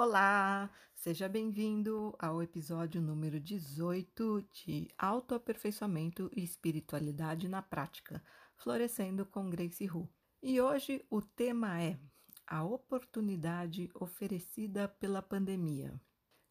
[0.00, 8.22] Olá, seja bem-vindo ao episódio número 18 de Autoaperfeiçoamento e Espiritualidade na Prática,
[8.56, 10.08] Florescendo com Grace Hu.
[10.40, 11.98] E hoje o tema é
[12.46, 16.00] a oportunidade oferecida pela pandemia.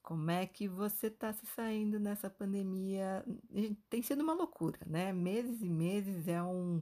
[0.04, 3.24] Como é que você está se saindo nessa pandemia?
[3.90, 5.14] Tem sido uma loucura, né?
[5.14, 6.82] Meses e meses é um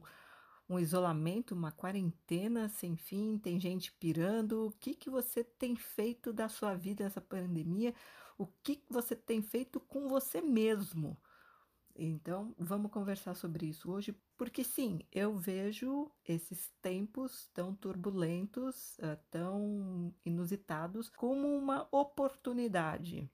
[0.68, 4.66] um isolamento, uma quarentena sem fim, tem gente pirando.
[4.66, 7.94] O que, que você tem feito da sua vida nessa pandemia?
[8.36, 11.16] O que, que você tem feito com você mesmo?
[11.98, 19.18] Então, vamos conversar sobre isso hoje, porque sim, eu vejo esses tempos tão turbulentos, eh,
[19.30, 23.30] tão inusitados, como uma oportunidade.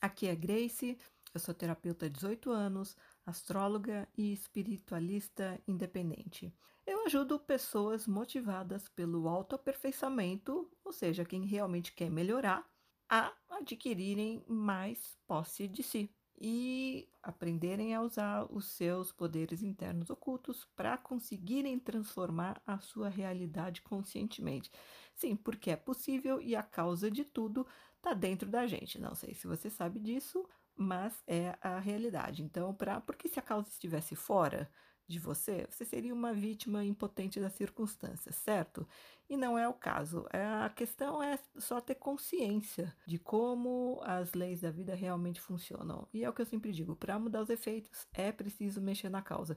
[0.00, 0.96] Aqui é Grace,
[1.34, 2.96] eu sou terapeuta há 18 anos,
[3.26, 6.52] astróloga e espiritualista independente.
[6.86, 12.68] Eu ajudo pessoas motivadas pelo autoaperfeiçoamento, ou seja, quem realmente quer melhorar,
[13.08, 20.64] a adquirirem mais posse de si e aprenderem a usar os seus poderes internos ocultos
[20.76, 24.70] para conseguirem transformar a sua realidade conscientemente.
[25.14, 29.00] Sim, porque é possível e a causa de tudo está dentro da gente.
[29.00, 32.42] Não sei se você sabe disso, mas é a realidade.
[32.42, 34.70] Então, pra, porque se a causa estivesse fora
[35.06, 38.86] de você, você seria uma vítima impotente das circunstâncias, certo?
[39.28, 40.26] E não é o caso.
[40.32, 46.06] É, a questão é só ter consciência de como as leis da vida realmente funcionam.
[46.12, 49.22] E é o que eu sempre digo: para mudar os efeitos é preciso mexer na
[49.22, 49.56] causa.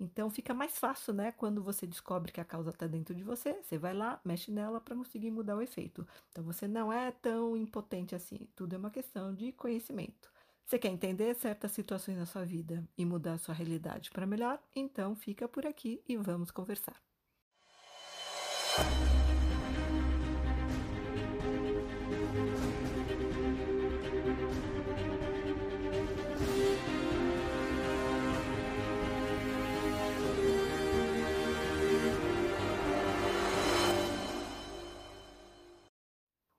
[0.00, 1.32] Então fica mais fácil, né?
[1.32, 4.80] Quando você descobre que a causa está dentro de você, você vai lá, mexe nela
[4.80, 6.06] para conseguir mudar o efeito.
[6.30, 8.48] Então você não é tão impotente assim.
[8.54, 10.30] Tudo é uma questão de conhecimento.
[10.68, 14.62] Você quer entender certas situações na sua vida e mudar sua realidade para melhor?
[14.76, 17.02] Então fica por aqui e vamos conversar.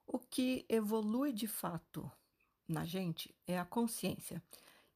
[0.08, 2.12] O que evolui de fato
[2.70, 4.42] na gente é a consciência.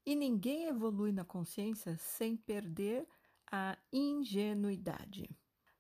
[0.06, 3.08] E ninguém evolui na consciência sem perder
[3.52, 5.30] a ingenuidade.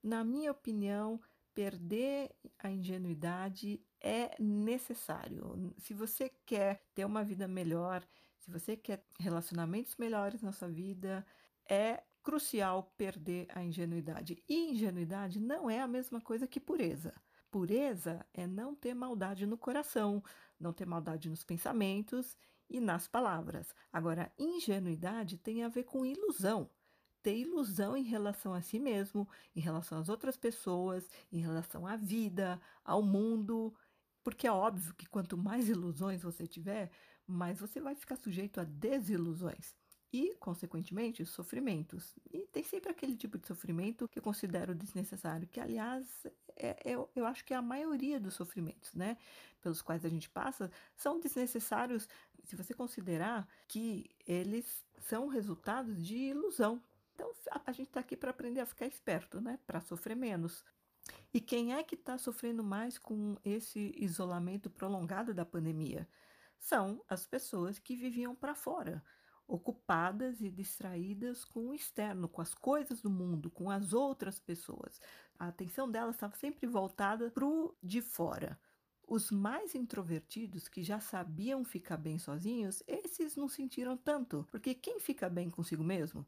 [0.01, 1.19] Na minha opinião,
[1.53, 5.73] perder a ingenuidade é necessário.
[5.77, 8.03] Se você quer ter uma vida melhor,
[8.39, 11.25] se você quer relacionamentos melhores na sua vida,
[11.69, 14.41] é crucial perder a ingenuidade.
[14.47, 17.13] E ingenuidade não é a mesma coisa que pureza.
[17.53, 20.24] Pureza é não ter maldade no coração,
[20.59, 22.36] não ter maldade nos pensamentos
[22.68, 23.75] e nas palavras.
[23.91, 26.68] Agora, ingenuidade tem a ver com ilusão.
[27.22, 31.96] Ter ilusão em relação a si mesmo, em relação às outras pessoas, em relação à
[31.96, 33.72] vida, ao mundo.
[34.24, 36.90] Porque é óbvio que quanto mais ilusões você tiver,
[37.28, 39.75] mais você vai ficar sujeito a desilusões
[40.12, 42.16] e, consequentemente, sofrimentos.
[42.31, 46.25] E tem sempre aquele tipo de sofrimento que eu considero desnecessário, que, aliás,
[46.63, 49.18] é, eu, eu acho que a maioria dos sofrimentos, né,
[49.62, 52.07] pelos quais a gente passa, são desnecessários
[52.46, 56.81] se você considerar que eles são resultados de ilusão.
[57.13, 60.63] Então, a, a gente está aqui para aprender a ficar esperto, né, para sofrer menos.
[61.34, 66.07] E quem é que está sofrendo mais com esse isolamento prolongado da pandemia?
[66.57, 69.03] São as pessoas que viviam para fora
[69.47, 75.02] ocupadas e distraídas com o externo, com as coisas do mundo, com as outras pessoas.
[75.43, 78.57] A atenção delas estava sempre voltada para o de fora.
[79.05, 85.01] Os mais introvertidos, que já sabiam ficar bem sozinhos, esses não sentiram tanto, porque quem
[85.01, 86.25] fica bem consigo mesmo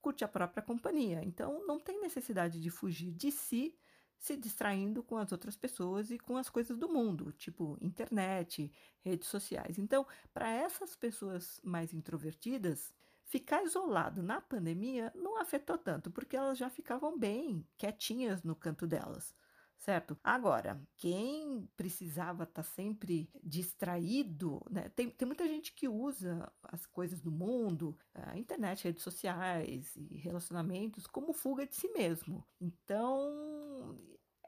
[0.00, 3.76] curte a própria companhia, então não tem necessidade de fugir de si
[4.16, 9.28] se distraindo com as outras pessoas e com as coisas do mundo, tipo internet, redes
[9.28, 9.78] sociais.
[9.78, 12.94] Então, para essas pessoas mais introvertidas,
[13.26, 18.86] ficar isolado na pandemia não afetou tanto, porque elas já ficavam bem quietinhas no canto
[18.86, 19.34] delas
[19.78, 20.18] certo?
[20.22, 24.88] Agora, quem precisava estar tá sempre distraído, né?
[24.90, 30.16] Tem, tem muita gente que usa as coisas do mundo, a internet, redes sociais e
[30.16, 32.46] relacionamentos como fuga de si mesmo.
[32.60, 33.96] Então,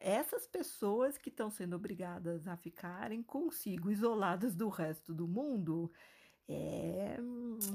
[0.01, 5.91] essas pessoas que estão sendo obrigadas a ficarem consigo, isoladas do resto do mundo,
[6.49, 7.17] é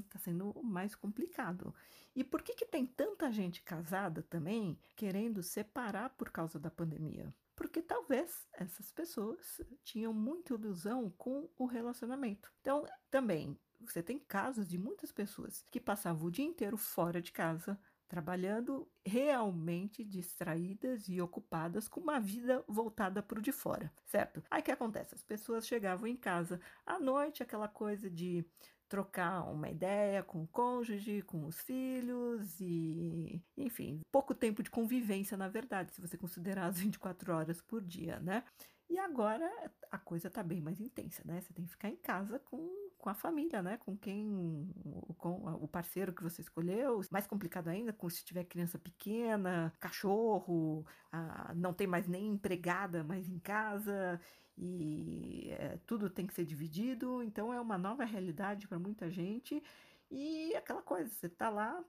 [0.09, 1.73] tá sendo mais complicado.
[2.15, 7.33] E por que que tem tanta gente casada também querendo separar por causa da pandemia?
[7.55, 12.51] porque talvez essas pessoas tinham muita ilusão com o relacionamento.
[12.61, 17.31] Então, também, você tem casos de muitas pessoas que passavam o dia inteiro fora de
[17.31, 17.79] casa,
[18.13, 24.43] trabalhando realmente distraídas e ocupadas com uma vida voltada para o de fora, certo?
[24.51, 25.15] Aí o que acontece?
[25.15, 28.45] As pessoas chegavam em casa à noite, aquela coisa de
[28.87, 35.35] trocar uma ideia com o cônjuge, com os filhos e, enfim, pouco tempo de convivência,
[35.35, 38.43] na verdade, se você considerar as 24 horas por dia, né?
[38.87, 39.51] E agora
[39.89, 41.41] a coisa tá bem mais intensa, né?
[41.41, 42.69] Você tem que ficar em casa com,
[43.03, 43.75] com a família, né?
[43.75, 44.73] Com quem,
[45.17, 47.01] com o parceiro que você escolheu.
[47.11, 53.03] Mais complicado ainda, com se tiver criança pequena, cachorro, a, não tem mais nem empregada
[53.03, 54.21] mais em casa
[54.57, 57.21] e é, tudo tem que ser dividido.
[57.21, 59.61] Então é uma nova realidade para muita gente.
[60.09, 61.83] E aquela coisa, você tá lá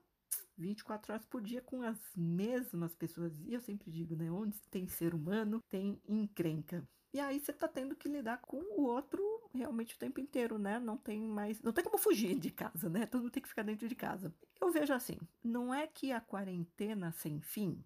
[0.57, 3.39] 24 horas por dia com as mesmas pessoas.
[3.39, 4.29] E eu sempre digo, né?
[4.29, 6.85] Onde tem ser humano, tem encrenca.
[7.15, 9.23] E aí você tá tendo que lidar com o outro
[9.53, 10.79] realmente o tempo inteiro, né?
[10.79, 13.05] Não tem mais, não tem como fugir de casa, né?
[13.05, 14.35] Todo mundo tem que ficar dentro de casa.
[14.59, 17.81] Eu vejo assim, não é que a quarentena sem fim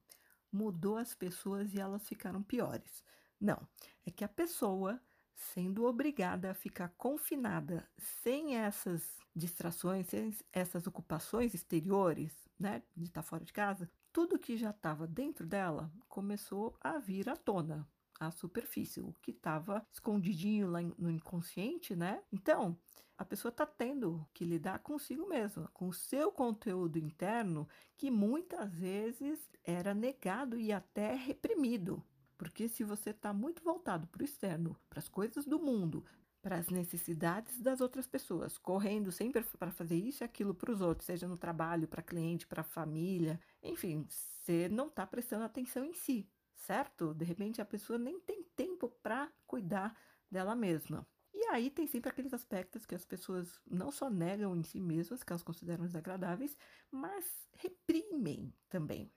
[0.52, 3.04] mudou as pessoas e elas ficaram piores.
[3.40, 3.62] Não,
[4.04, 5.00] é que a pessoa
[5.36, 7.88] sendo obrigada a ficar confinada
[8.24, 14.58] sem essas distrações, sem essas ocupações exteriores, né, de estar fora de casa, tudo que
[14.58, 17.88] já estava dentro dela começou a vir à tona
[18.20, 22.22] a superfície, o que estava escondidinho lá no inconsciente, né?
[22.32, 22.78] Então,
[23.18, 27.68] a pessoa está tendo que lidar consigo mesma, com o seu conteúdo interno,
[27.98, 32.04] que muitas vezes era negado e até reprimido.
[32.38, 36.06] Porque se você está muito voltado para o externo, para as coisas do mundo,
[36.42, 40.80] para as necessidades das outras pessoas, correndo sempre para fazer isso e aquilo para os
[40.80, 45.94] outros, seja no trabalho, para cliente, para família, enfim, você não está prestando atenção em
[45.94, 46.26] si
[46.60, 47.14] certo?
[47.14, 49.96] De repente a pessoa nem tem tempo para cuidar
[50.30, 51.06] dela mesma.
[51.34, 55.24] E aí tem sempre aqueles aspectos que as pessoas não só negam em si mesmas,
[55.24, 56.58] que elas consideram desagradáveis,
[56.92, 59.12] mas reprimem também.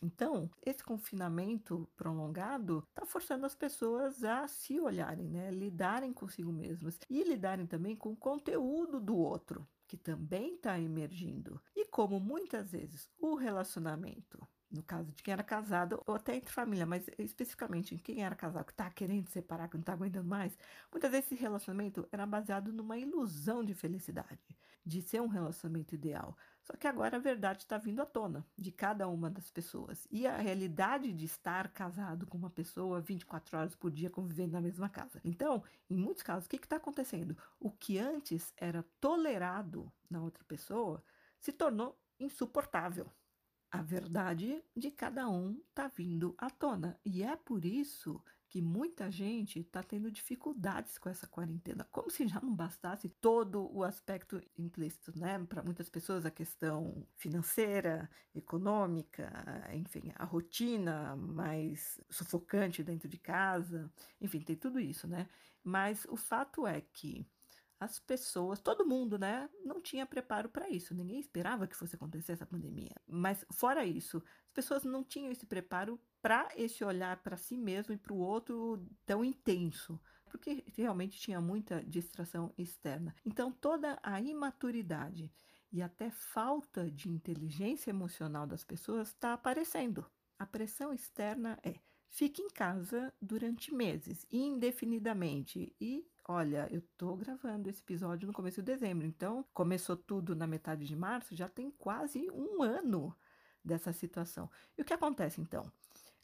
[0.00, 5.50] Então, esse confinamento prolongado está forçando as pessoas a se olharem, né?
[5.50, 11.60] lidarem consigo mesmas e lidarem também com o conteúdo do outro, que também está emergindo.
[11.74, 16.52] E como muitas vezes o relacionamento no caso de quem era casado, ou até entre
[16.52, 20.28] família, mas especificamente em quem era casado, que está querendo separar, que não está aguentando
[20.28, 20.56] mais,
[20.92, 26.36] muitas vezes esse relacionamento era baseado numa ilusão de felicidade, de ser um relacionamento ideal.
[26.62, 30.06] Só que agora a verdade está vindo à tona de cada uma das pessoas.
[30.10, 34.60] E a realidade de estar casado com uma pessoa 24 horas por dia convivendo na
[34.60, 35.18] mesma casa.
[35.24, 37.34] Então, em muitos casos, o que está acontecendo?
[37.58, 41.02] O que antes era tolerado na outra pessoa
[41.40, 43.10] se tornou insuportável
[43.70, 46.98] a verdade de cada um está vindo à tona.
[47.04, 52.26] E é por isso que muita gente está tendo dificuldades com essa quarentena, como se
[52.26, 55.38] já não bastasse todo o aspecto implícito, né?
[55.46, 59.30] Para muitas pessoas, a questão financeira, econômica,
[59.74, 65.28] enfim, a rotina mais sufocante dentro de casa, enfim, tem tudo isso, né?
[65.62, 67.26] Mas o fato é que
[67.80, 70.94] as pessoas, todo mundo, né, não tinha preparo para isso.
[70.94, 72.94] Ninguém esperava que fosse acontecer essa pandemia.
[73.06, 77.94] Mas fora isso, as pessoas não tinham esse preparo para esse olhar para si mesmo
[77.94, 83.14] e para o outro tão intenso, porque realmente tinha muita distração externa.
[83.24, 85.32] Então toda a imaturidade
[85.70, 90.04] e até falta de inteligência emocional das pessoas está aparecendo.
[90.38, 91.76] A pressão externa é
[92.08, 98.60] fique em casa durante meses, indefinidamente, e Olha, eu tô gravando esse episódio no começo
[98.60, 103.16] de dezembro, então começou tudo na metade de março, já tem quase um ano
[103.64, 104.50] dessa situação.
[104.76, 105.72] E o que acontece então?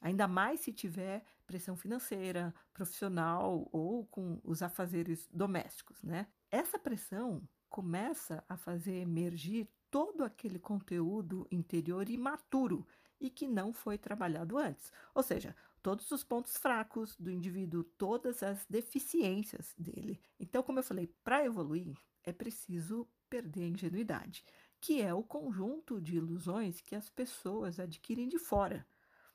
[0.02, 6.26] Ainda mais se tiver pressão financeira, profissional ou com os afazeres domésticos, né?
[6.50, 12.86] Essa pressão começa a fazer emergir todo aquele conteúdo interior imaturo
[13.18, 14.92] e que não foi trabalhado antes.
[15.14, 20.18] Ou seja, todos os pontos fracos do indivíduo, todas as deficiências dele.
[20.40, 24.42] Então, como eu falei, para evoluir é preciso perder a ingenuidade,
[24.80, 28.86] que é o conjunto de ilusões que as pessoas adquirem de fora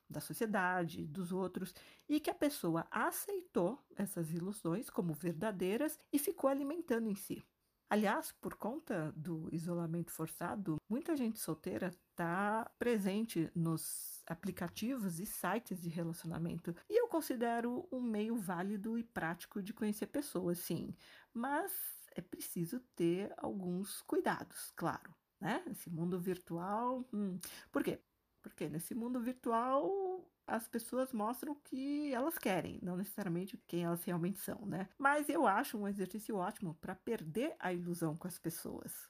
[0.09, 1.71] da sociedade, dos outros,
[2.07, 7.45] e que a pessoa aceitou essas ilusões como verdadeiras e ficou alimentando em si.
[7.89, 15.81] Aliás, por conta do isolamento forçado, muita gente solteira está presente nos aplicativos e sites
[15.81, 16.75] de relacionamento.
[16.87, 20.95] E eu considero um meio válido e prático de conhecer pessoas, sim.
[21.33, 21.71] Mas
[22.15, 25.11] é preciso ter alguns cuidados, claro.
[25.41, 25.63] Né?
[25.71, 27.03] Esse mundo virtual.
[27.11, 27.39] Hum.
[27.71, 27.99] Por quê?
[28.41, 34.03] Porque nesse mundo virtual as pessoas mostram o que elas querem, não necessariamente quem elas
[34.03, 34.89] realmente são, né?
[34.97, 39.09] Mas eu acho um exercício ótimo para perder a ilusão com as pessoas.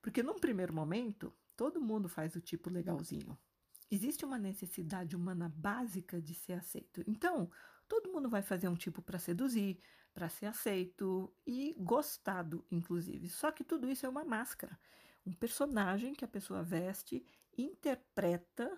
[0.00, 3.38] Porque num primeiro momento, Todo mundo faz o tipo legalzinho.
[3.90, 7.04] Existe uma necessidade humana básica de ser aceito.
[7.06, 7.50] Então,
[7.86, 9.78] todo mundo vai fazer um tipo para seduzir,
[10.14, 13.28] para ser aceito e gostado, inclusive.
[13.28, 14.78] Só que tudo isso é uma máscara,
[15.26, 17.24] um personagem que a pessoa veste,
[17.56, 18.70] interpreta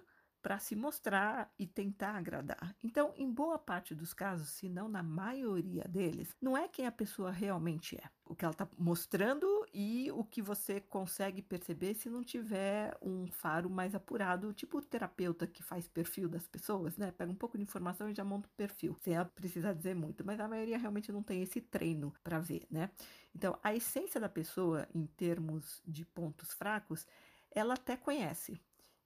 [0.45, 2.77] para se mostrar e tentar agradar.
[2.85, 6.93] Então, em boa parte dos casos, se não na maioria deles, não é quem a
[6.93, 8.11] pessoa realmente é.
[8.27, 13.27] O que ela está mostrando e o que você consegue perceber se não tiver um
[13.27, 17.11] faro mais apurado, tipo o terapeuta que faz perfil das pessoas, né?
[17.11, 20.39] Pega um pouco de informação e já monta o perfil, sem precisar dizer muito, mas
[20.41, 22.91] a maioria realmente não tem esse treino para ver, né?
[23.35, 27.07] Então, a essência da pessoa em termos de pontos fracos,
[27.55, 28.61] ela até conhece.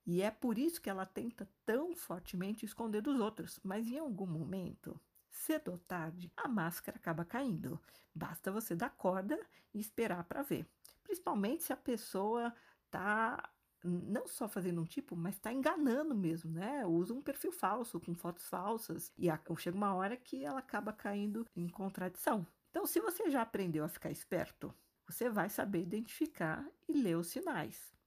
[0.07, 3.61] E é por isso que ela tenta tão fortemente esconder dos outros.
[3.63, 7.79] Mas em algum momento, cedo ou tarde, a máscara acaba caindo.
[8.15, 9.39] Basta você dar corda
[9.75, 10.67] e esperar para ver.
[11.03, 12.55] Principalmente se a pessoa
[12.91, 13.51] tá
[13.85, 16.85] não só fazendo um tipo, mas está enganando mesmo, né?
[16.85, 19.13] Usa um perfil falso, com fotos falsas.
[19.17, 19.29] E
[19.59, 22.47] chega uma hora que ela acaba caindo em contradição.
[22.71, 24.75] Então, se você já aprendeu a ficar esperto,
[25.07, 27.98] você vai saber identificar e ler os sinais.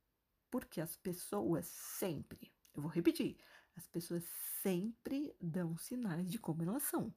[0.51, 3.37] Porque as pessoas sempre, eu vou repetir,
[3.75, 4.23] as pessoas
[4.61, 7.11] sempre dão sinais de como elas são.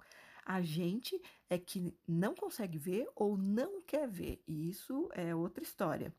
[0.47, 5.65] A gente é que não consegue ver ou não quer ver, e isso é outra
[5.65, 6.15] história.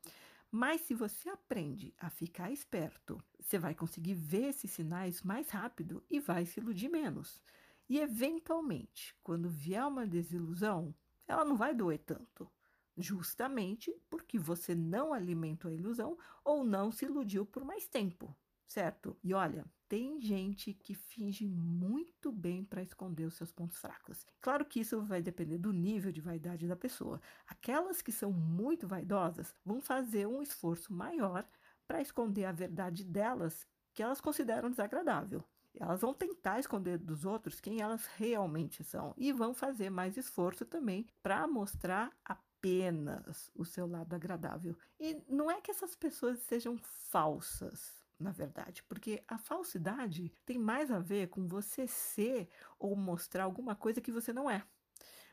[0.50, 6.04] Mas se você aprende a ficar esperto, você vai conseguir ver esses sinais mais rápido
[6.10, 7.42] e vai se iludir menos.
[7.88, 10.94] E eventualmente, quando vier uma desilusão,
[11.26, 12.50] ela não vai doer tanto
[12.96, 18.34] justamente porque você não alimentou a ilusão ou não se iludiu por mais tempo,
[18.66, 19.16] certo?
[19.22, 24.26] E olha, tem gente que finge muito bem para esconder os seus pontos fracos.
[24.40, 27.20] Claro que isso vai depender do nível de vaidade da pessoa.
[27.46, 31.48] Aquelas que são muito vaidosas vão fazer um esforço maior
[31.86, 35.44] para esconder a verdade delas que elas consideram desagradável.
[35.78, 40.64] Elas vão tentar esconder dos outros quem elas realmente são e vão fazer mais esforço
[40.64, 44.76] também para mostrar a apenas o seu lado agradável.
[44.98, 50.90] E não é que essas pessoas sejam falsas, na verdade, porque a falsidade tem mais
[50.90, 52.48] a ver com você ser
[52.78, 54.64] ou mostrar alguma coisa que você não é.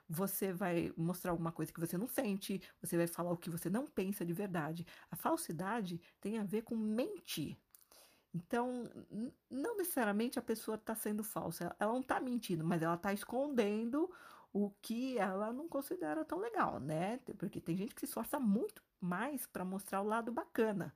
[0.07, 3.69] Você vai mostrar alguma coisa que você não sente, você vai falar o que você
[3.69, 4.85] não pensa de verdade.
[5.09, 7.57] A falsidade tem a ver com mentir.
[8.33, 8.89] Então,
[9.49, 14.11] não necessariamente a pessoa está sendo falsa, ela não está mentindo, mas ela está escondendo
[14.53, 17.19] o que ela não considera tão legal, né?
[17.39, 20.95] Porque tem gente que se esforça muito mais para mostrar o lado bacana,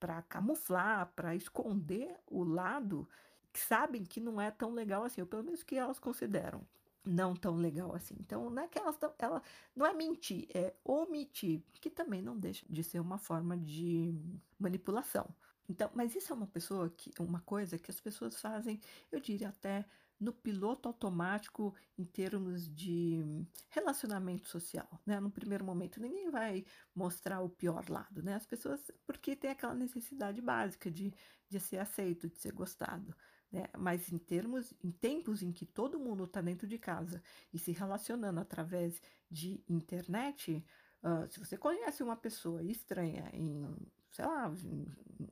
[0.00, 3.08] para camuflar, para esconder o lado
[3.52, 6.66] que sabem que não é tão legal assim, ou pelo menos que elas consideram
[7.04, 8.16] não tão legal assim.
[8.18, 9.42] Então, não é que elas tão, ela
[9.76, 14.14] não é mentir, é omitir, que também não deixa de ser uma forma de
[14.58, 15.28] manipulação.
[15.68, 18.80] Então, mas isso é uma pessoa que uma coisa que as pessoas fazem,
[19.12, 19.84] eu diria até
[20.18, 23.22] no piloto automático em termos de
[23.70, 25.18] relacionamento social, né?
[25.20, 28.34] No primeiro momento, ninguém vai mostrar o pior lado, né?
[28.34, 31.12] As pessoas, porque tem aquela necessidade básica de,
[31.48, 33.14] de ser aceito, de ser gostado,
[33.50, 33.64] né?
[33.76, 37.72] Mas em termos, em tempos em que todo mundo está dentro de casa e se
[37.72, 40.64] relacionando através de internet,
[41.02, 43.76] uh, se você conhece uma pessoa estranha em,
[44.10, 44.52] sei lá,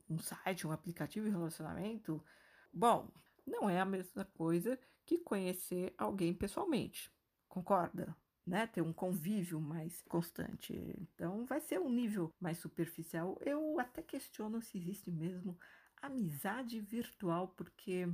[0.09, 2.23] um site, um aplicativo de relacionamento,
[2.71, 3.09] bom,
[3.45, 7.11] não é a mesma coisa que conhecer alguém pessoalmente.
[7.47, 8.15] Concorda?
[8.45, 8.67] Né?
[8.67, 10.73] Ter um convívio mais constante.
[10.97, 13.37] Então, vai ser um nível mais superficial.
[13.41, 15.57] Eu até questiono se existe mesmo
[16.01, 18.07] amizade virtual, porque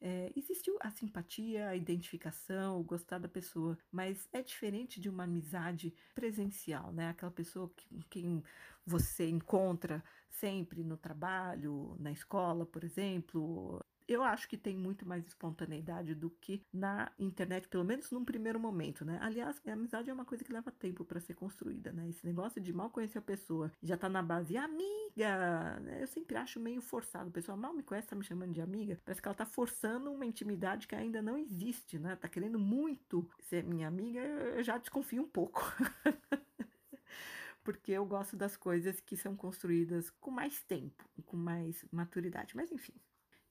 [0.00, 5.24] é, existe a simpatia, a identificação, o gostar da pessoa, mas é diferente de uma
[5.24, 7.10] amizade presencial, né?
[7.10, 8.42] Aquela pessoa que, quem
[8.84, 15.24] você encontra sempre no trabalho, na escola, por exemplo, eu acho que tem muito mais
[15.24, 19.18] espontaneidade do que na internet, pelo menos num primeiro momento, né?
[19.22, 22.08] Aliás, a amizade é uma coisa que leva tempo para ser construída, né?
[22.08, 26.02] Esse negócio de mal conhecer a pessoa, já tá na base amiga, né?
[26.02, 27.28] eu sempre acho meio forçado.
[27.28, 30.10] O pessoal mal me conhece, tá me chamando de amiga, parece que ela tá forçando
[30.10, 32.16] uma intimidade que ainda não existe, né?
[32.16, 35.60] Tá querendo muito ser minha amiga, eu já desconfio um pouco.
[37.62, 42.56] porque eu gosto das coisas que são construídas com mais tempo, com mais maturidade.
[42.56, 42.94] Mas enfim,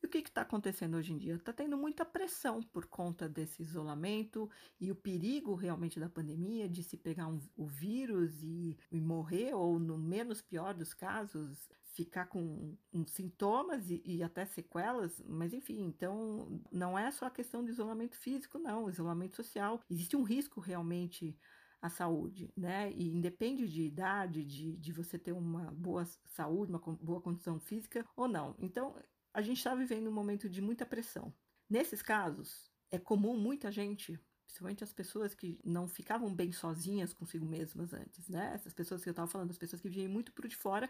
[0.01, 1.35] e o que está acontecendo hoje em dia?
[1.35, 6.83] Está tendo muita pressão por conta desse isolamento e o perigo realmente da pandemia de
[6.83, 12.27] se pegar um, o vírus e, e, morrer, ou no menos pior dos casos, ficar
[12.27, 15.21] com um, sintomas e, e, até sequelas.
[15.27, 19.81] Mas enfim, então não é só a questão do isolamento físico, não, isolamento social.
[19.89, 21.37] Existe um risco realmente
[21.81, 22.91] a saúde, né?
[22.91, 28.05] E independe de idade, de, de você ter uma boa saúde, uma boa condição física
[28.15, 28.55] ou não.
[28.59, 28.95] Então,
[29.33, 31.33] a gente está vivendo um momento de muita pressão.
[31.69, 34.19] Nesses casos, é comum muita gente
[34.49, 38.51] principalmente as pessoas que não ficavam bem sozinhas consigo mesmas antes, né?
[38.55, 40.89] Essas pessoas que eu estava falando, as pessoas que vêm muito por de fora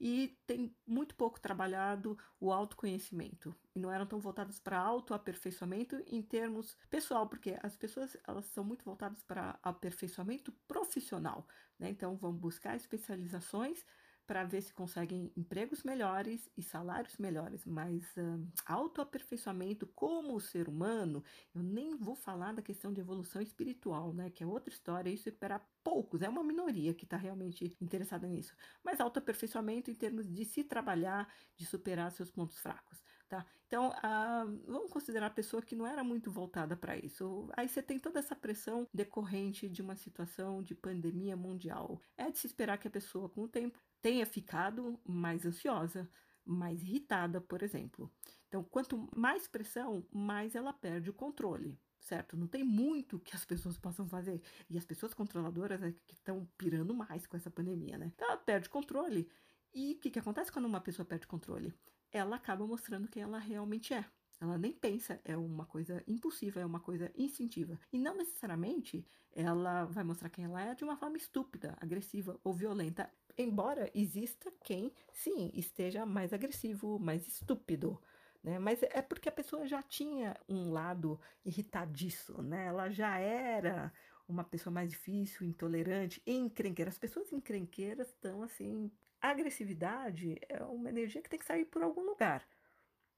[0.00, 6.20] e têm muito pouco trabalhado o autoconhecimento e não eram tão voltadas para autoaperfeiçoamento em
[6.20, 11.46] termos pessoal, porque as pessoas elas são muito voltadas para aperfeiçoamento profissional,
[11.78, 11.88] né?
[11.88, 13.86] Então vão buscar especializações
[14.26, 21.22] para ver se conseguem empregos melhores e salários melhores, mas uh, autoaperfeiçoamento como ser humano,
[21.54, 25.28] eu nem vou falar da questão de evolução espiritual, né, que é outra história, isso
[25.28, 30.28] é para poucos, é uma minoria que está realmente interessada nisso, mas autoaperfeiçoamento em termos
[30.28, 33.05] de se trabalhar, de superar seus pontos fracos.
[33.28, 33.44] Tá?
[33.66, 37.48] Então, uh, vamos considerar a pessoa que não era muito voltada para isso.
[37.56, 42.00] Aí você tem toda essa pressão decorrente de uma situação de pandemia mundial.
[42.16, 46.08] É de se esperar que a pessoa, com o tempo, tenha ficado mais ansiosa,
[46.44, 48.08] mais irritada, por exemplo.
[48.46, 52.36] Então, quanto mais pressão, mais ela perde o controle, certo?
[52.36, 54.40] Não tem muito que as pessoas possam fazer.
[54.70, 58.12] E as pessoas controladoras é que estão pirando mais com essa pandemia, né?
[58.14, 59.28] Então, ela perde controle.
[59.74, 61.74] E o que, que acontece quando uma pessoa perde controle?
[62.12, 64.04] Ela acaba mostrando quem ela realmente é.
[64.40, 67.78] Ela nem pensa, é uma coisa impulsiva, é uma coisa instintiva.
[67.92, 72.52] E não necessariamente ela vai mostrar quem ela é de uma forma estúpida, agressiva ou
[72.52, 73.10] violenta.
[73.36, 78.00] Embora exista quem, sim, esteja mais agressivo, mais estúpido.
[78.42, 78.58] Né?
[78.58, 82.66] Mas é porque a pessoa já tinha um lado irritadiço, né?
[82.66, 83.92] Ela já era
[84.28, 86.90] uma pessoa mais difícil, intolerante, encrenqueira.
[86.90, 88.90] As pessoas encrenqueiras estão assim.
[89.20, 92.46] A agressividade é uma energia que tem que sair por algum lugar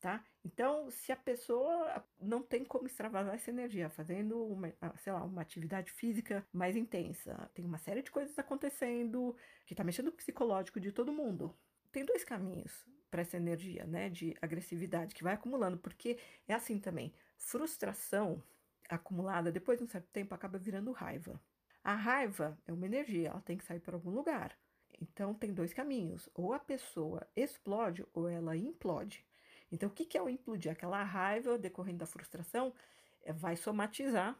[0.00, 0.24] tá?
[0.44, 5.42] Então, se a pessoa não tem como extravasar essa energia fazendo uma, sei lá, uma
[5.42, 9.36] atividade física mais intensa, tem uma série de coisas acontecendo
[9.66, 11.54] que está mexendo com o psicológico de todo mundo.
[11.90, 16.78] Tem dois caminhos para essa energia, né, de agressividade que vai acumulando, porque é assim
[16.78, 17.12] também.
[17.36, 18.42] Frustração
[18.88, 21.40] acumulada depois de um certo tempo acaba virando raiva.
[21.82, 24.56] A raiva é uma energia, ela tem que sair para algum lugar.
[25.00, 29.24] Então tem dois caminhos: ou a pessoa explode ou ela implode.
[29.70, 30.72] Então, o que é o implodir?
[30.72, 32.72] Aquela raiva decorrente da frustração
[33.22, 34.38] é, vai somatizar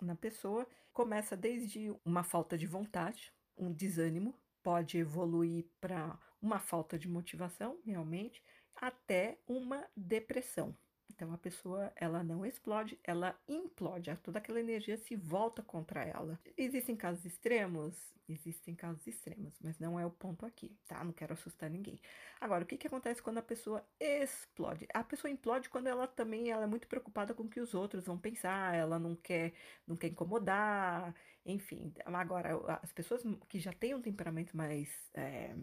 [0.00, 6.98] na pessoa, começa desde uma falta de vontade, um desânimo, pode evoluir para uma falta
[6.98, 8.42] de motivação, realmente,
[8.74, 10.76] até uma depressão.
[11.10, 16.38] Então a pessoa ela não explode, ela implode, toda aquela energia se volta contra ela.
[16.56, 21.04] Existem casos extremos, existem casos extremos, mas não é o ponto aqui, tá?
[21.04, 22.00] Não quero assustar ninguém.
[22.40, 24.88] Agora, o que, que acontece quando a pessoa explode?
[24.92, 28.06] A pessoa implode quando ela também ela é muito preocupada com o que os outros
[28.06, 29.52] vão pensar, ela não quer,
[29.86, 31.14] não quer incomodar,
[31.46, 31.92] enfim.
[32.06, 32.50] Agora,
[32.82, 35.54] as pessoas que já têm um temperamento mais é,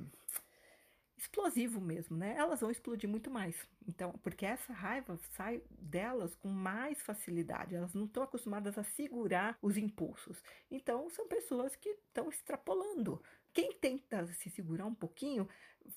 [1.22, 2.36] explosivo mesmo, né?
[2.36, 3.56] Elas vão explodir muito mais.
[3.88, 7.76] Então, porque essa raiva sai delas com mais facilidade.
[7.76, 10.44] Elas não estão acostumadas a segurar os impulsos.
[10.70, 13.22] Então, são pessoas que estão extrapolando.
[13.54, 15.48] Quem tenta se segurar um pouquinho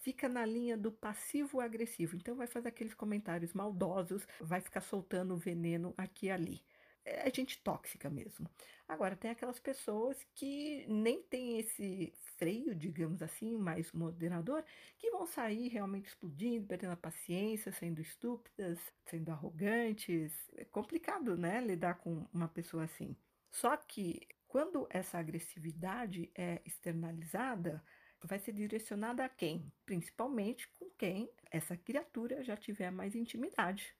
[0.02, 2.16] fica na linha do passivo agressivo.
[2.16, 6.64] Então, vai fazer aqueles comentários maldosos, vai ficar soltando veneno aqui e ali
[7.04, 8.48] é gente tóxica mesmo.
[8.88, 14.64] Agora, tem aquelas pessoas que nem tem esse freio, digamos assim, mais moderador,
[14.98, 20.32] que vão sair realmente explodindo, perdendo a paciência, sendo estúpidas, sendo arrogantes.
[20.56, 23.16] É complicado, né, lidar com uma pessoa assim.
[23.50, 27.82] Só que quando essa agressividade é externalizada,
[28.22, 29.72] vai ser direcionada a quem?
[29.84, 33.94] Principalmente com quem essa criatura já tiver mais intimidade.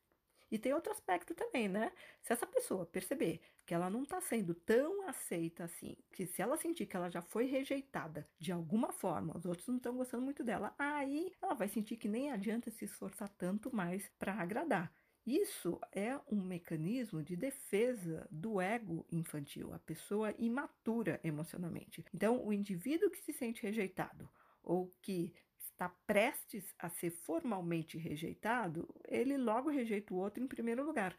[0.51, 1.93] E tem outro aspecto também, né?
[2.23, 6.57] Se essa pessoa perceber que ela não está sendo tão aceita assim, que se ela
[6.57, 10.45] sentir que ela já foi rejeitada de alguma forma, os outros não estão gostando muito
[10.45, 14.93] dela, aí ela vai sentir que nem adianta se esforçar tanto mais para agradar.
[15.27, 22.05] Isso é um mecanismo de defesa do ego infantil, a pessoa imatura emocionalmente.
[22.13, 24.29] Então, o indivíduo que se sente rejeitado
[24.63, 25.33] ou que
[25.75, 31.17] está prestes a ser formalmente rejeitado, ele logo rejeita o outro em primeiro lugar.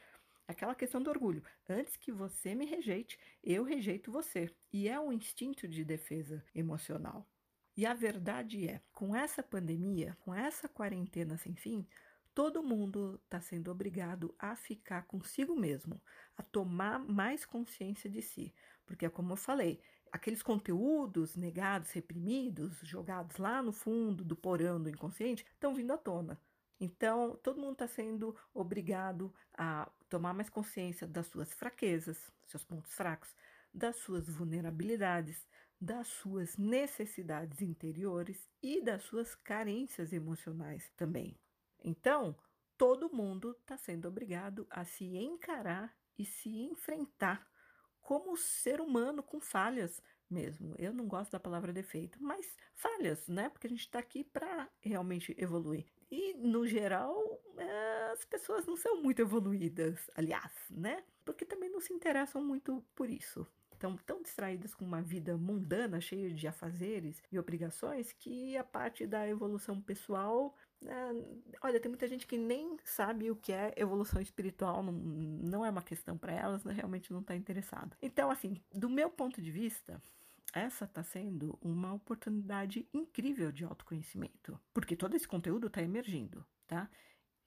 [0.48, 1.44] Aquela questão do orgulho.
[1.68, 4.50] Antes que você me rejeite, eu rejeito você.
[4.72, 7.28] E é um instinto de defesa emocional.
[7.76, 11.86] E a verdade é, com essa pandemia, com essa quarentena sem fim,
[12.34, 16.02] todo mundo está sendo obrigado a ficar consigo mesmo,
[16.38, 18.54] a tomar mais consciência de si.
[18.86, 19.82] Porque, como eu falei,
[20.16, 25.98] aqueles conteúdos negados, reprimidos, jogados lá no fundo do porão do inconsciente, estão vindo à
[25.98, 26.40] tona.
[26.80, 32.94] Então, todo mundo está sendo obrigado a tomar mais consciência das suas fraquezas, seus pontos
[32.94, 33.36] fracos,
[33.74, 35.46] das suas vulnerabilidades,
[35.80, 41.38] das suas necessidades interiores e das suas carências emocionais também.
[41.84, 42.38] Então,
[42.78, 47.46] todo mundo está sendo obrigado a se encarar e se enfrentar
[48.06, 50.76] como ser humano com falhas mesmo.
[50.78, 53.50] Eu não gosto da palavra defeito, mas falhas, né?
[53.50, 55.86] Porque a gente está aqui para realmente evoluir.
[56.10, 57.18] E, no geral,
[58.14, 61.04] as pessoas não são muito evoluídas, aliás, né?
[61.26, 63.46] Porque também não se interessam muito por isso.
[63.72, 69.08] Estão tão distraídas com uma vida mundana, cheia de afazeres e obrigações, que a parte
[69.08, 70.56] da evolução pessoal
[71.62, 75.70] olha, tem muita gente que nem sabe o que é evolução espiritual, não, não é
[75.70, 76.74] uma questão para elas, né?
[76.74, 77.96] realmente não está interessado.
[78.02, 80.02] Então, assim, do meu ponto de vista,
[80.54, 86.90] essa está sendo uma oportunidade incrível de autoconhecimento, porque todo esse conteúdo está emergindo, tá?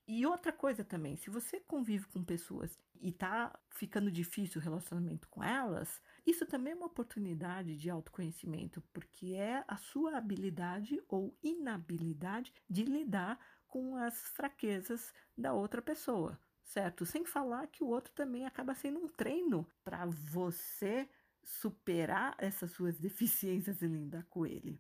[0.07, 5.29] E outra coisa também, se você convive com pessoas e tá ficando difícil o relacionamento
[5.29, 11.35] com elas, isso também é uma oportunidade de autoconhecimento, porque é a sua habilidade ou
[11.43, 17.07] inabilidade de lidar com as fraquezas da outra pessoa, certo?
[17.07, 21.09] Sem falar que o outro também acaba sendo um treino para você
[21.43, 24.79] superar essas suas deficiências e lidar com ele.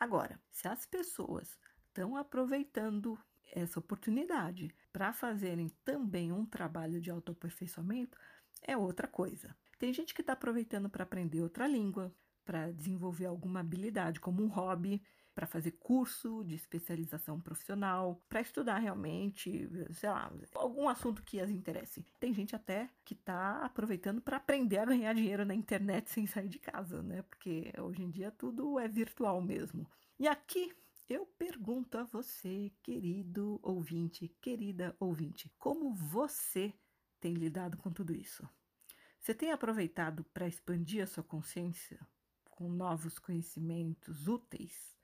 [0.00, 3.18] Agora, se as pessoas estão aproveitando
[3.52, 8.18] essa oportunidade para fazerem também um trabalho de autoaperfeiçoamento
[8.62, 9.54] é outra coisa.
[9.78, 14.48] Tem gente que está aproveitando para aprender outra língua, para desenvolver alguma habilidade, como um
[14.48, 15.02] hobby,
[15.34, 21.50] para fazer curso de especialização profissional, para estudar realmente, sei lá, algum assunto que as
[21.50, 22.06] interesse.
[22.18, 26.48] Tem gente até que está aproveitando para aprender a ganhar dinheiro na internet sem sair
[26.48, 27.20] de casa, né?
[27.20, 29.86] Porque hoje em dia tudo é virtual mesmo.
[30.18, 30.72] E aqui
[31.06, 36.72] eu pergunto a você, querido ouvinte, querida ouvinte, como você
[37.20, 38.48] tem lidado com tudo isso?
[39.26, 41.98] Você tem aproveitado para expandir a sua consciência
[42.48, 44.96] com novos conhecimentos úteis?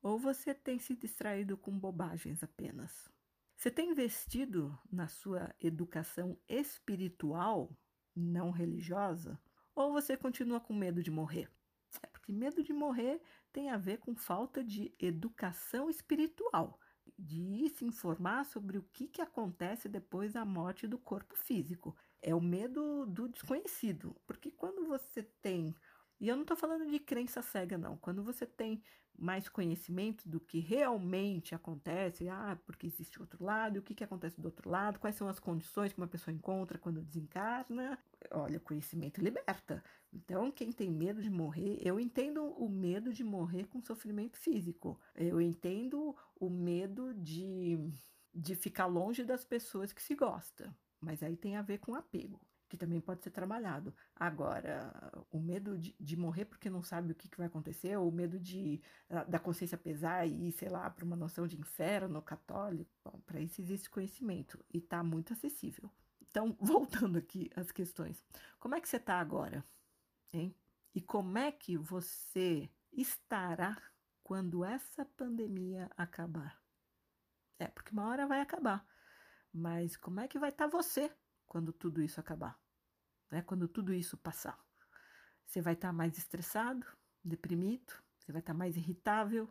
[0.00, 3.10] Ou você tem se distraído com bobagens apenas?
[3.56, 7.76] Você tem investido na sua educação espiritual,
[8.14, 9.40] não religiosa?
[9.74, 11.50] Ou você continua com medo de morrer?
[12.00, 13.20] É porque medo de morrer
[13.52, 16.78] tem a ver com falta de educação espiritual,
[17.18, 21.96] de se informar sobre o que, que acontece depois da morte do corpo físico.
[22.26, 25.74] É o medo do desconhecido, porque quando você tem
[26.20, 27.98] e eu não estou falando de crença cega, não.
[27.98, 28.82] Quando você tem
[29.16, 34.40] mais conhecimento do que realmente acontece, ah, porque existe outro lado, o que, que acontece
[34.40, 37.98] do outro lado, quais são as condições que uma pessoa encontra quando desencarna,
[38.30, 39.84] olha, o conhecimento liberta.
[40.12, 44.98] Então, quem tem medo de morrer, eu entendo o medo de morrer com sofrimento físico,
[45.14, 47.78] eu entendo o medo de,
[48.34, 52.40] de ficar longe das pessoas que se gosta, mas aí tem a ver com apego
[52.74, 53.94] que também pode ser trabalhado.
[54.16, 54.92] Agora,
[55.30, 58.12] o medo de, de morrer porque não sabe o que, que vai acontecer, ou o
[58.12, 58.80] medo de,
[59.28, 62.90] da consciência pesar e sei lá, para uma noção de inferno católico,
[63.24, 65.90] para isso existe conhecimento e está muito acessível.
[66.20, 68.24] Então, voltando aqui às questões.
[68.58, 69.64] Como é que você está agora?
[70.32, 70.54] Hein?
[70.94, 73.80] E como é que você estará
[74.22, 76.60] quando essa pandemia acabar?
[77.58, 78.84] É, porque uma hora vai acabar.
[79.56, 81.14] Mas como é que vai estar tá você
[81.46, 82.58] quando tudo isso acabar,
[83.30, 83.40] né?
[83.42, 84.58] quando tudo isso passar.
[85.46, 86.84] Você vai estar tá mais estressado,
[87.22, 89.48] deprimido, você vai estar tá mais irritável,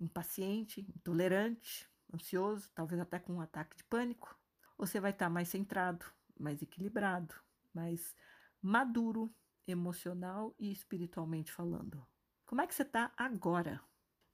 [0.00, 4.36] impaciente, intolerante, ansioso, talvez até com um ataque de pânico.
[4.76, 6.04] Ou você vai estar tá mais centrado,
[6.36, 7.32] mais equilibrado,
[7.72, 8.16] mais
[8.60, 9.32] maduro,
[9.64, 12.04] emocional e espiritualmente falando.
[12.44, 13.80] Como é que você está agora?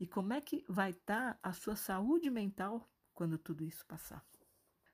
[0.01, 4.25] E como é que vai estar a sua saúde mental quando tudo isso passar?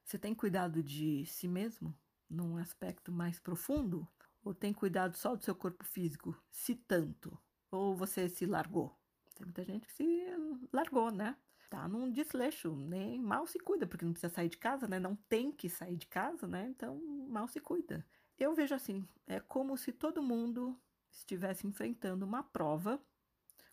[0.09, 1.95] Você tem cuidado de si mesmo?
[2.31, 4.09] num aspecto mais profundo?
[4.43, 7.39] Ou tem cuidado só do seu corpo físico, se tanto?
[7.71, 8.99] Ou você se largou?
[9.35, 10.27] Tem muita gente que se
[10.73, 11.37] largou, né?
[11.69, 14.99] Tá num desleixo, nem mal se cuida, porque não precisa sair de casa, né?
[14.99, 16.69] Não tem que sair de casa, né?
[16.71, 18.07] Então, mal se cuida.
[18.39, 20.75] Eu vejo assim, é como se todo mundo
[21.11, 22.99] estivesse enfrentando uma prova,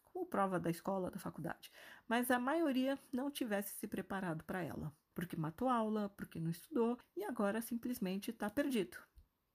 [0.04, 1.72] como prova da escola, da faculdade,
[2.10, 7.00] mas a maioria não tivesse se preparado para ela porque matou aula, porque não estudou
[7.16, 8.98] e agora simplesmente está perdido.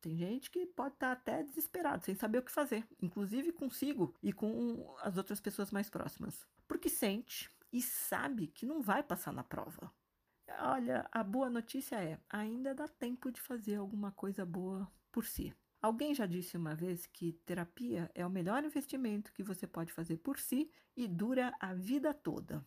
[0.01, 4.15] Tem gente que pode estar tá até desesperado, sem saber o que fazer, inclusive consigo
[4.23, 9.33] e com as outras pessoas mais próximas, porque sente e sabe que não vai passar
[9.33, 9.93] na prova.
[10.59, 15.55] Olha, a boa notícia é: ainda dá tempo de fazer alguma coisa boa por si.
[15.81, 20.19] Alguém já disse uma vez que terapia é o melhor investimento que você pode fazer
[20.19, 22.65] por si e dura a vida toda.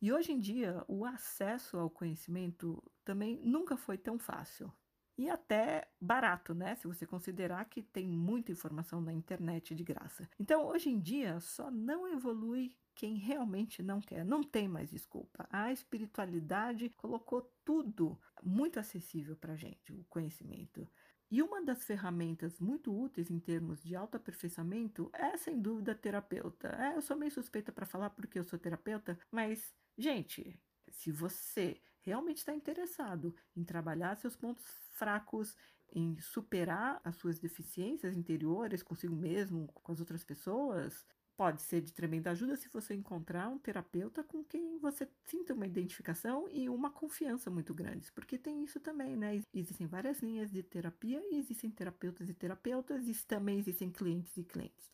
[0.00, 4.72] E hoje em dia, o acesso ao conhecimento também nunca foi tão fácil.
[5.16, 6.76] e até barato, né?
[6.76, 10.28] Se você considerar que tem muita informação na internet de graça.
[10.38, 14.24] Então, hoje em dia, só não evolui quem realmente não quer.
[14.24, 15.46] Não tem mais desculpa.
[15.50, 20.88] A espiritualidade colocou tudo muito acessível para gente, o conhecimento.
[21.30, 26.68] E uma das ferramentas muito úteis em termos de autoaperfeiçoamento é, sem dúvida, terapeuta.
[26.68, 30.58] É, eu sou meio suspeita para falar porque eu sou terapeuta, mas, gente,
[30.90, 35.56] se você realmente está interessado em trabalhar seus pontos fracos,
[35.92, 41.06] em superar as suas deficiências interiores consigo mesmo, com as outras pessoas,
[41.36, 45.66] pode ser de tremenda ajuda se você encontrar um terapeuta com quem você sinta uma
[45.66, 49.40] identificação e uma confiança muito grandes, porque tem isso também, né?
[49.54, 54.90] Existem várias linhas de terapia existem terapeutas e terapeutas e também existem clientes e clientes.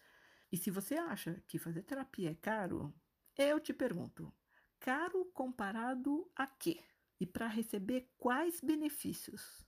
[0.53, 2.95] E se você acha que fazer terapia é caro,
[3.37, 4.33] eu te pergunto,
[4.85, 6.79] caro comparado a quê?
[7.19, 9.67] E para receber quais benefícios?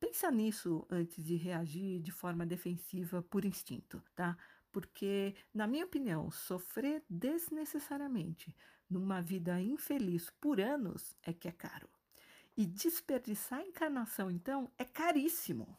[0.00, 4.36] Pensa nisso antes de reagir de forma defensiva por instinto, tá?
[4.72, 8.54] porque, na minha opinião, sofrer desnecessariamente
[8.88, 11.88] numa vida infeliz por anos é que é caro.
[12.56, 15.78] E desperdiçar a encarnação, então, é caríssimo.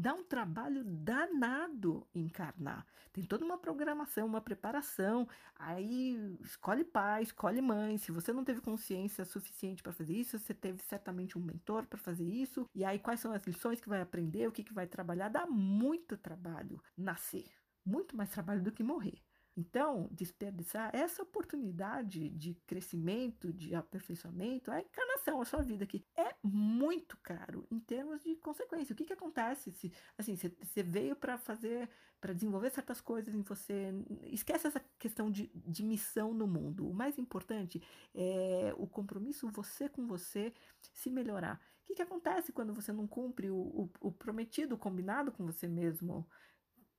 [0.00, 2.86] Dá um trabalho danado encarnar.
[3.12, 5.28] Tem toda uma programação, uma preparação.
[5.56, 7.98] Aí escolhe pai, escolhe mãe.
[7.98, 11.98] Se você não teve consciência suficiente para fazer isso, você teve certamente um mentor para
[11.98, 12.64] fazer isso.
[12.72, 15.30] E aí, quais são as lições que vai aprender, o que, que vai trabalhar?
[15.30, 17.50] Dá muito trabalho nascer
[17.88, 19.18] muito mais trabalho do que morrer.
[19.58, 26.32] Então, desperdiçar essa oportunidade de crescimento, de aperfeiçoamento, a encarnação, a sua vida aqui, é
[26.44, 28.92] muito caro em termos de consequência.
[28.92, 31.90] O que, que acontece se, assim, você veio para fazer,
[32.20, 33.92] para desenvolver certas coisas em você,
[34.26, 36.88] esquece essa questão de, de missão no mundo.
[36.88, 37.82] O mais importante
[38.14, 40.54] é o compromisso você com você
[40.92, 41.60] se melhorar.
[41.82, 45.44] O que, que acontece quando você não cumpre o, o, o prometido, o combinado com
[45.44, 46.28] você mesmo?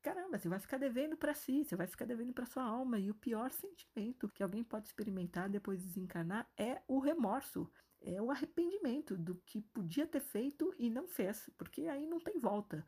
[0.02, 3.00] Caramba, você vai ficar devendo para si, você vai ficar devendo para sua alma.
[3.00, 7.70] E o pior sentimento que alguém pode experimentar depois de desencarnar é o remorso,
[8.02, 12.40] é o arrependimento do que podia ter feito e não fez, porque aí não tem
[12.40, 12.86] volta.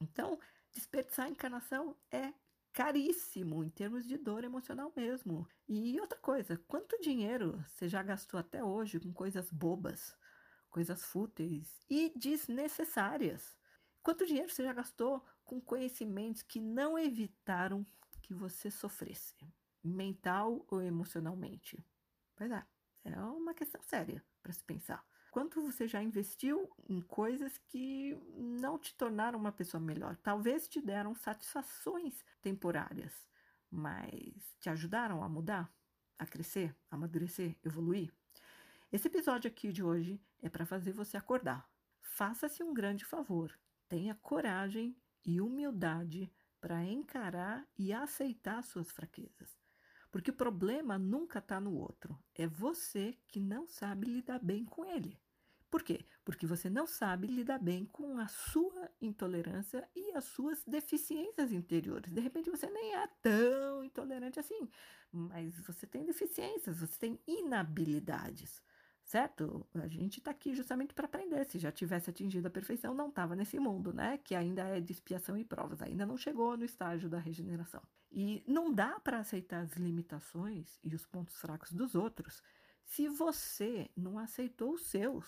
[0.00, 0.38] Então,
[0.72, 2.32] desperdiçar a encarnação é
[2.72, 5.46] caríssimo em termos de dor emocional mesmo.
[5.68, 10.16] E outra coisa, quanto dinheiro você já gastou até hoje com coisas bobas,
[10.70, 13.56] coisas fúteis e desnecessárias?
[14.02, 17.86] Quanto dinheiro você já gastou com conhecimentos que não evitaram
[18.20, 19.34] que você sofresse,
[19.82, 21.84] mental ou emocionalmente?
[22.34, 22.64] Pois é,
[23.04, 25.04] é uma questão séria para se pensar.
[25.30, 30.16] Quanto você já investiu em coisas que não te tornaram uma pessoa melhor?
[30.16, 33.12] Talvez te deram satisfações temporárias,
[33.70, 35.72] mas te ajudaram a mudar,
[36.18, 38.12] a crescer, a amadurecer, evoluir?
[38.90, 41.66] Esse episódio aqui de hoje é para fazer você acordar.
[42.02, 43.58] Faça-se um grande favor
[43.92, 49.58] tenha coragem e humildade para encarar e aceitar suas fraquezas.
[50.10, 54.84] Porque o problema nunca está no outro, é você que não sabe lidar bem com
[54.84, 55.18] ele.
[55.70, 56.04] Por quê?
[56.22, 62.12] Porque você não sabe lidar bem com a sua intolerância e as suas deficiências interiores.
[62.12, 64.68] De repente você nem é tão intolerante assim,
[65.10, 68.62] mas você tem deficiências, você tem inabilidades
[69.04, 69.66] certo?
[69.74, 71.44] A gente está aqui justamente para aprender.
[71.44, 74.18] Se já tivesse atingido a perfeição, não estava nesse mundo, né?
[74.18, 77.82] Que ainda é de expiação e provas, ainda não chegou no estágio da regeneração.
[78.10, 82.42] E não dá para aceitar as limitações e os pontos fracos dos outros
[82.84, 85.26] se você não aceitou os seus.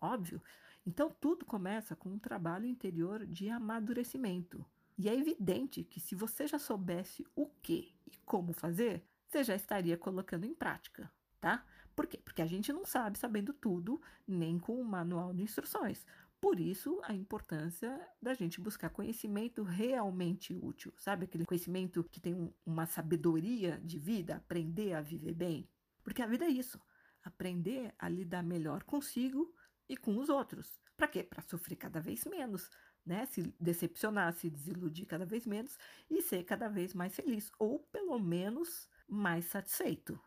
[0.00, 0.40] Óbvio.
[0.86, 4.64] Então tudo começa com um trabalho interior de amadurecimento.
[4.96, 9.56] E é evidente que se você já soubesse o que e como fazer, você já
[9.56, 11.66] estaria colocando em prática, tá?
[11.94, 12.18] Por quê?
[12.18, 16.04] Porque a gente não sabe sabendo tudo, nem com um manual de instruções.
[16.40, 21.24] Por isso, a importância da gente buscar conhecimento realmente útil, sabe?
[21.24, 25.68] Aquele conhecimento que tem um, uma sabedoria de vida, aprender a viver bem.
[26.02, 26.78] Porque a vida é isso:
[27.22, 29.54] aprender a lidar melhor consigo
[29.88, 30.78] e com os outros.
[30.96, 31.22] Para quê?
[31.22, 32.70] Para sofrer cada vez menos,
[33.06, 33.24] né?
[33.26, 35.78] Se decepcionar, se desiludir cada vez menos
[36.10, 40.20] e ser cada vez mais feliz, ou pelo menos mais satisfeito.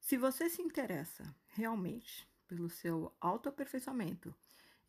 [0.00, 4.34] Se você se interessa realmente pelo seu autoaperfeiçoamento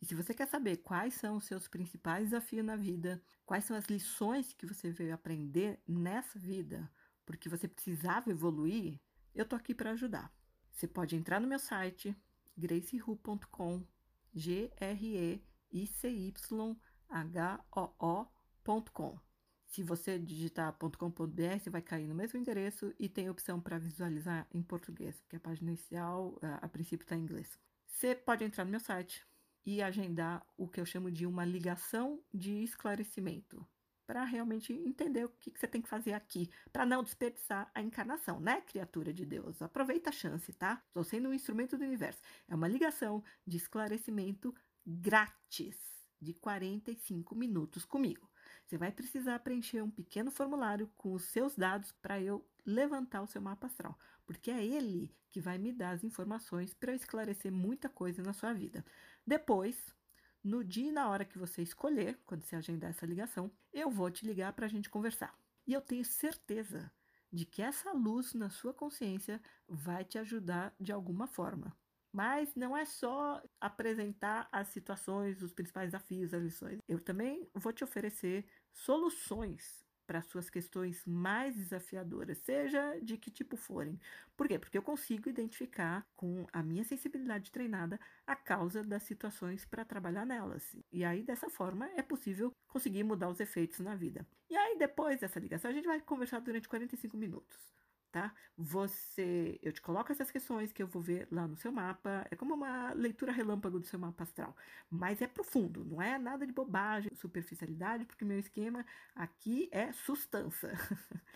[0.00, 3.76] e se você quer saber quais são os seus principais desafios na vida, quais são
[3.76, 6.90] as lições que você veio aprender nessa vida,
[7.24, 9.00] porque você precisava evoluir,
[9.32, 10.32] eu tô aqui para ajudar.
[10.72, 12.16] Você pode entrar no meu site
[12.56, 13.86] gracehu.com,
[14.34, 16.76] G R E I C Y
[17.08, 19.31] H O O.com.
[19.72, 24.46] Se você digitar .com.br, você vai cair no mesmo endereço e tem opção para visualizar
[24.52, 27.58] em português, porque a página inicial, a, princípio, está em inglês.
[27.86, 29.26] Você pode entrar no meu site,
[29.64, 33.66] e agendar o que eu chamo de uma ligação de esclarecimento,
[34.06, 37.80] para realmente entender o que, que, você tem que fazer aqui, para não desperdiçar a
[37.80, 39.62] encarnação, né, criatura de Deus?
[39.62, 40.82] Aproveita a chance, tá?
[40.88, 42.20] Estou sendo um instrumento do universo.
[42.46, 44.54] É uma ligação de esclarecimento
[44.84, 45.78] grátis,
[46.20, 48.31] de 45 minutos comigo.
[48.66, 53.26] Você vai precisar preencher um pequeno formulário com os seus dados para eu levantar o
[53.26, 57.52] seu mapa astral, porque é ele que vai me dar as informações para eu esclarecer
[57.52, 58.84] muita coisa na sua vida.
[59.26, 59.94] Depois,
[60.42, 64.10] no dia e na hora que você escolher, quando você agendar essa ligação, eu vou
[64.10, 65.36] te ligar para a gente conversar.
[65.66, 66.90] E eu tenho certeza
[67.32, 71.74] de que essa luz na sua consciência vai te ajudar de alguma forma.
[72.12, 76.78] Mas não é só apresentar as situações, os principais desafios, as lições.
[76.86, 83.56] Eu também vou te oferecer soluções para suas questões mais desafiadoras, seja de que tipo
[83.56, 83.98] forem.
[84.36, 84.58] Por quê?
[84.58, 90.26] Porque eu consigo identificar com a minha sensibilidade treinada a causa das situações para trabalhar
[90.26, 90.76] nelas.
[90.92, 94.26] E aí, dessa forma, é possível conseguir mudar os efeitos na vida.
[94.50, 97.72] E aí, depois dessa ligação, a gente vai conversar durante 45 minutos
[98.12, 98.32] tá?
[98.56, 102.36] Você, eu te coloco essas questões que eu vou ver lá no seu mapa, é
[102.36, 104.54] como uma leitura relâmpago do seu mapa astral,
[104.90, 110.72] mas é profundo, não é nada de bobagem, superficialidade, porque meu esquema aqui é sustância.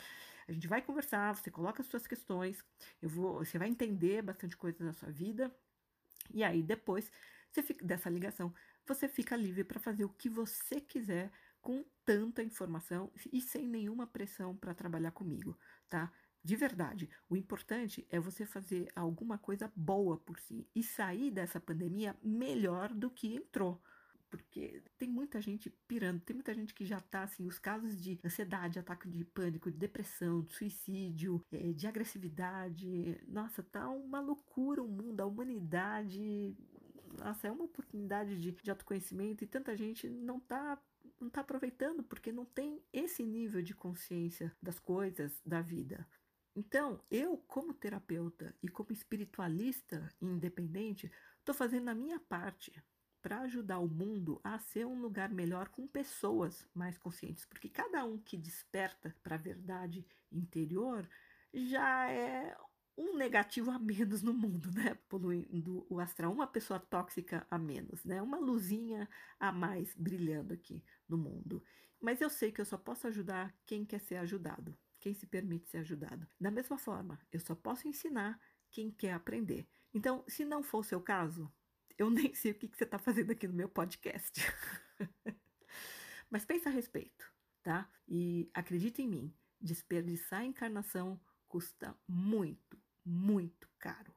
[0.46, 2.62] A gente vai conversar, você coloca as suas questões,
[3.02, 5.52] eu vou, você vai entender bastante coisa da sua vida,
[6.32, 7.10] e aí depois
[7.50, 8.54] você fica, dessa ligação,
[8.86, 14.06] você fica livre para fazer o que você quiser com tanta informação e sem nenhuma
[14.06, 15.58] pressão para trabalhar comigo,
[15.88, 16.12] tá?
[16.46, 21.59] De verdade, o importante é você fazer alguma coisa boa por si e sair dessa
[21.59, 23.82] pandemia melhor do que entrou.
[24.30, 28.20] Porque tem muita gente pirando, tem muita gente que já tá assim, os casos de
[28.24, 33.20] ansiedade, ataque de pânico, de depressão, de suicídio, é, de agressividade.
[33.26, 36.56] Nossa, tá uma loucura o mundo, a humanidade.
[37.18, 40.80] Nossa, é uma oportunidade de, de autoconhecimento e tanta gente não tá
[41.20, 46.06] não está aproveitando porque não tem esse nível de consciência das coisas da vida.
[46.57, 52.73] Então, eu, como terapeuta e como espiritualista independente, estou fazendo a minha parte
[53.21, 58.03] para ajudar o mundo a ser um lugar melhor com pessoas mais conscientes, porque cada
[58.07, 61.07] um que desperta para a verdade interior
[61.53, 62.57] já é
[62.97, 64.97] um negativo a menos no mundo, né?
[65.11, 68.23] Poluindo o astral, uma pessoa tóxica a menos, né?
[68.23, 69.07] Uma luzinha
[69.38, 71.62] a mais brilhando aqui no mundo.
[72.01, 74.75] Mas eu sei que eu só posso ajudar quem quer ser ajudado
[75.07, 76.27] quem se permite ser ajudado.
[76.40, 78.40] Da mesma forma, eu só posso ensinar
[78.73, 79.64] quem quer aprender.
[79.95, 81.49] Então, se não for o seu caso,
[81.97, 84.40] eu nem sei o que, você está fazendo aqui no meu podcast.
[86.29, 87.25] Mas pensa a respeito,
[87.62, 87.88] tá?
[88.09, 94.12] E acredita em mim, desperdiçar a encarnação custa muito, muito caro.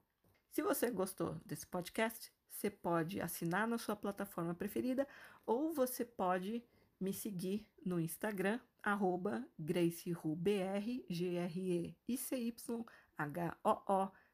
[0.50, 5.06] Se você gostou desse podcast, você pode assinar na sua plataforma preferida
[5.46, 6.64] ou você pode
[6.98, 11.98] me seguir no Instagram, arroba GraceRuBR, G-R-E-I-C-Y-H-O-O,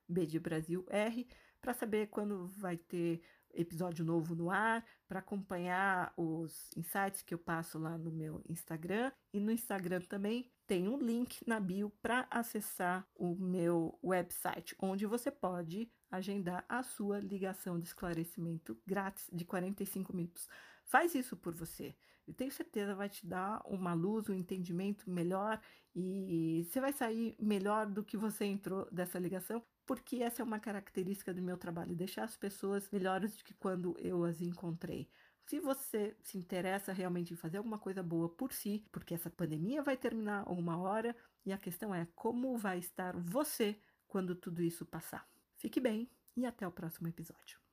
[0.09, 1.29] B de Brasil R,
[1.61, 7.39] para saber quando vai ter episódio novo no ar, para acompanhar os insights que eu
[7.39, 9.11] passo lá no meu Instagram.
[9.33, 15.07] E no Instagram também tem um link na bio para acessar o meu website, onde
[15.07, 20.49] você pode agendar a sua ligação de esclarecimento grátis de 45 minutos.
[20.85, 21.97] Faz isso por você.
[22.27, 25.61] Eu tenho certeza vai te dar uma luz, um entendimento melhor
[25.95, 30.59] e você vai sair melhor do que você entrou dessa ligação, porque essa é uma
[30.59, 35.09] característica do meu trabalho, deixar as pessoas melhores do que quando eu as encontrei.
[35.47, 39.81] Se você se interessa realmente em fazer alguma coisa boa por si, porque essa pandemia
[39.83, 44.85] vai terminar uma hora e a questão é como vai estar você quando tudo isso
[44.85, 45.25] passar.
[45.57, 47.66] Fique bem e até o próximo episódio.